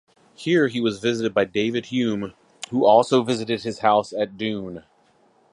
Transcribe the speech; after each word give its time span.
Here 0.33 0.67
he 0.67 0.81
was 0.81 0.97
visited 0.99 1.31
by 1.35 1.45
David 1.45 1.85
Hume 1.85 2.33
who 2.71 2.87
also 2.87 3.21
visited 3.21 3.61
his 3.61 3.81
house 3.81 4.11
at 4.13 4.35
Doune. 4.35 4.83